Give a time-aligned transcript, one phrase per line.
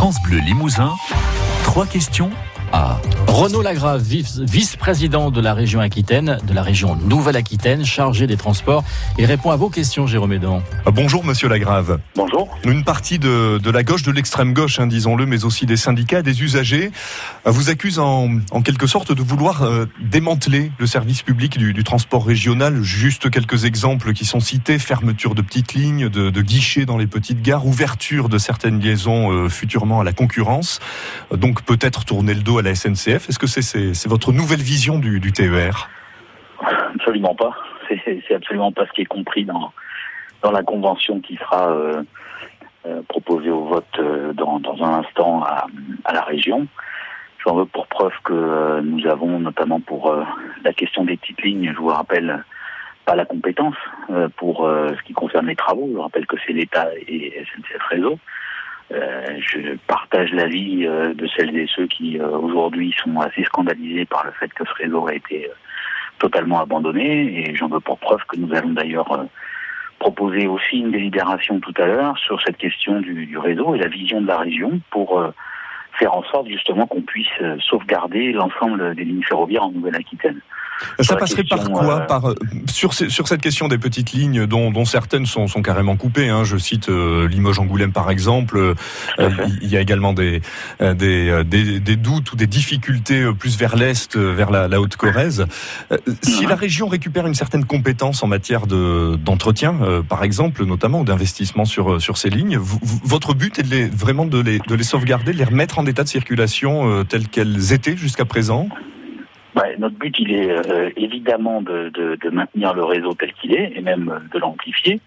[0.00, 0.94] France Bleu Limousin,
[1.62, 2.30] trois questions
[2.72, 8.84] à Renaud Lagrave, vice-président de la région Aquitaine, de la région Nouvelle-Aquitaine, chargé des transports.
[9.18, 10.62] Il répond à vos questions, Jérôme Edon.
[10.84, 12.00] Ah, bonjour, monsieur Lagrave.
[12.16, 12.48] Bonjour.
[12.64, 16.22] Une partie de, de la gauche, de l'extrême gauche, hein, disons-le, mais aussi des syndicats,
[16.22, 16.90] des usagers,
[17.46, 21.72] euh, vous accusent en, en quelque sorte de vouloir euh, démanteler le service public du,
[21.72, 22.82] du, transport régional.
[22.82, 27.06] Juste quelques exemples qui sont cités fermeture de petites lignes, de, de guichets dans les
[27.06, 30.80] petites gares, ouverture de certaines liaisons euh, futurement à la concurrence.
[31.34, 33.28] donc peut-être tourner le dos à la SNCF.
[33.28, 35.88] Est-ce que c'est votre nouvelle vision du, TER
[36.94, 37.56] Absolument pas.
[37.88, 39.72] C'est absolument pas ce qui est compris dans,
[40.50, 42.02] la convention qui sera euh,
[42.86, 45.66] euh, proposée au vote euh, dans, un instant à,
[46.12, 46.66] la région.
[47.44, 50.14] J'en veux pour preuve que nous avons, notamment pour
[50.62, 52.44] la question des petites lignes, je vous rappelle,
[53.06, 53.76] pas la compétence
[54.36, 55.86] pour ce qui concerne les travaux.
[55.88, 58.18] Je vous rappelle que c'est l'État et SNCF Réseau.
[58.92, 64.04] Euh, je partage l'avis euh, de celles et ceux qui euh, aujourd'hui sont assez scandalisés
[64.04, 65.48] par le fait que ce réseau a été
[66.18, 69.26] totalement abandonné et j'en veux pour preuve que nous allons d'ailleurs
[70.00, 73.86] proposer aussi une délibération tout à l'heure sur cette question du, du, réseau et la
[73.86, 75.22] vision de la région pour
[75.92, 77.28] faire en sorte justement qu'on puisse
[77.60, 80.40] sauvegarder l'ensemble des lignes ferroviaires en Nouvelle-Aquitaine.
[81.00, 82.34] Ça passerait par quoi euh, Par euh,
[82.70, 86.28] sur sur cette question des petites lignes dont, dont certaines sont, sont carrément coupées.
[86.28, 86.44] Hein.
[86.44, 88.74] Je cite euh, Limoges-Angoulême par exemple.
[89.18, 90.42] il y a également des
[90.80, 95.46] des, des, des doutes ou des difficultés plus vers l'est, vers la, la Haute-Corrèze.
[96.22, 101.04] si la région récupère une certaine compétence en matière de d'entretien, par exemple, notamment ou
[101.04, 104.84] d'investissement sur sur ces lignes, votre but est de les, vraiment de les de les
[104.84, 108.68] sauvegarder, de les remettre en état de circulation telles qu'elles étaient jusqu'à présent?
[109.78, 111.90] Notre but, il est euh, évidemment de,
[112.30, 115.00] maintenir le réseau tel qu'il est et même de l'amplifier,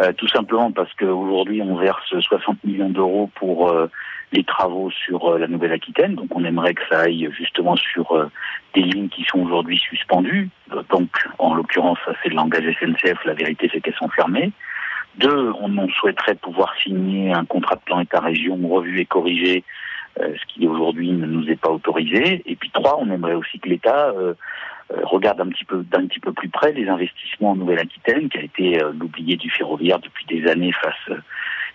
[0.00, 3.88] euh, tout simplement parce qu'aujourd'hui, on verse 60 millions d'euros pour euh,
[4.32, 6.14] les travaux sur la Nouvelle-Aquitaine.
[6.14, 8.30] Donc, on aimerait que ça aille justement sur
[8.74, 10.48] des lignes qui sont aujourd'hui suspendues.
[10.90, 13.24] Donc, en l'occurrence, ça c'est le langage SNCF.
[13.24, 14.52] La vérité, c'est qu'elles sont fermées.
[15.16, 20.52] Deux, on souhaiterait pouvoir signer un contrat de plan État-région revu et corrigé euh, ce
[20.52, 22.42] qui aujourd'hui ne nous est pas autorisé.
[22.46, 24.34] Et puis trois, on aimerait aussi que l'État euh,
[24.92, 28.38] euh, regarde un petit peu d'un petit peu plus près les investissements en Nouvelle-Aquitaine, qui
[28.38, 31.18] a été l'oublié du ferroviaire depuis des années face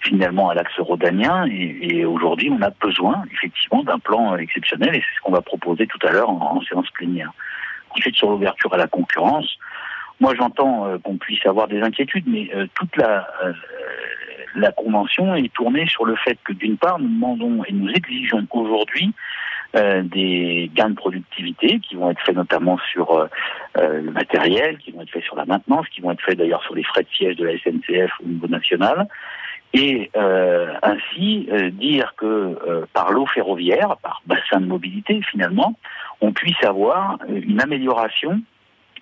[0.01, 1.47] finalement à l'axe rhodanien.
[1.47, 5.41] Et, et aujourd'hui, on a besoin effectivement d'un plan exceptionnel, et c'est ce qu'on va
[5.41, 7.31] proposer tout à l'heure en, en, séance plénière.
[7.91, 9.57] Ensuite, sur l'ouverture à la concurrence,
[10.19, 13.28] moi j'entends qu'on puisse avoir des inquiétudes, mais toute la
[14.56, 18.47] la Convention est tournée sur le fait que d'une part, nous demandons et nous exigeons
[18.51, 19.13] aujourd'hui
[19.75, 23.28] euh, des gains de productivité qui vont être faits notamment sur euh,
[23.78, 26.63] euh, le matériel, qui vont être faits sur la maintenance, qui vont être faits d'ailleurs
[26.63, 29.07] sur les frais de siège de la SNCF au niveau national.
[29.73, 30.09] Et
[30.84, 35.78] ainsi dire que par l'eau ferroviaire, par bassin de mobilité finalement,
[36.22, 38.41] on puisse avoir une amélioration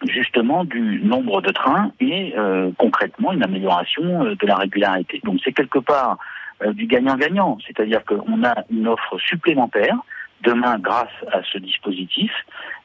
[0.08, 5.22] justement du nombre de trains et euh, concrètement une amélioration euh, de la régularité.
[5.24, 6.18] Donc c'est quelque part
[6.64, 9.96] euh, du gagnant-gagnant, c'est-à-dire qu'on a une offre supplémentaire
[10.44, 12.32] demain grâce à ce dispositif,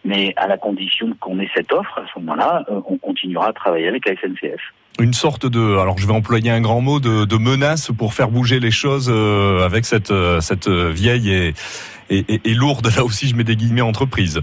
[0.05, 3.89] mais à la condition qu'on ait cette offre, à ce moment-là, on continuera à travailler
[3.89, 4.61] avec la SNCF
[5.01, 8.59] une sorte de, alors je vais employer un grand mot, de, menace pour faire bouger
[8.59, 11.55] les choses avec cette, cette vieille et,
[12.11, 14.43] et, et, lourde, là aussi je mets des guillemets, entreprise.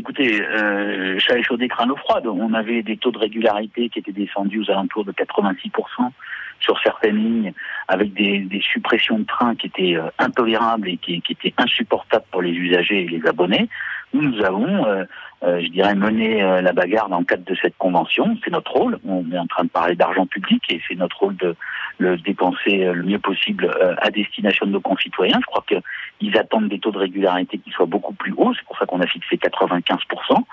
[0.00, 2.26] Écoutez, euh, chat chaud des crânes froides.
[2.26, 6.10] On avait des taux de régularité qui étaient descendus aux alentours de 86%
[6.58, 7.52] sur certaines lignes,
[7.86, 12.40] avec des, des suppressions de trains qui étaient euh, intolérables et qui, étaient insupportables pour
[12.40, 13.68] les usagers et les abonnés.
[14.12, 15.04] Nous, avons, euh,
[15.44, 18.36] euh je dirais, mené euh, la bagarre dans le cadre de cette convention.
[18.44, 18.98] C'est notre rôle.
[19.06, 21.54] On est en train de parler d'argent public et c'est notre rôle de
[21.98, 25.38] le dépenser le mieux possible à destination de nos concitoyens.
[25.40, 28.54] Je crois qu'ils attendent des taux de régularité qui soient beaucoup plus hauts.
[28.54, 30.44] C'est pour ça qu'on a fixé 95%.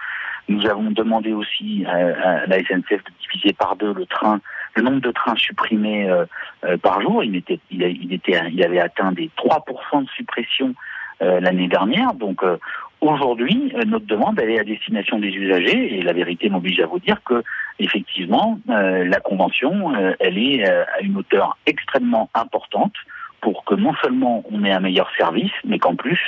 [0.49, 4.39] Nous avons demandé aussi à, la SNCF de diviser par deux le train,
[4.75, 6.25] le nombre de trains supprimés euh,
[6.63, 7.23] euh, par jour.
[7.23, 10.73] Il était, il, était, il avait atteint des 3% de suppression euh,
[11.19, 12.13] l'année dernière.
[12.13, 12.41] Donc
[13.01, 16.99] aujourd'hui, notre demande elle est à destination des usagers et la vérité m'oblige à vous
[16.99, 17.43] dire que
[17.79, 22.93] effectivement la convention elle est à une hauteur extrêmement importante
[23.41, 26.19] pour que non seulement on ait un meilleur service, mais qu'en plus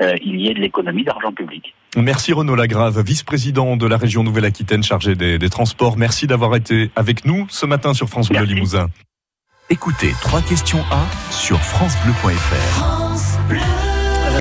[0.00, 1.74] il y ait de l'économie d'argent public.
[1.96, 5.96] Merci Renaud Lagrave, vice-président de la région Nouvelle-Aquitaine chargé des, transports.
[5.96, 8.86] Merci d'avoir été avec nous ce matin sur France Bleu Limousin.
[9.70, 12.78] Écoutez, trois questions à sur francebleu.fr.
[12.78, 13.89] France Bleu.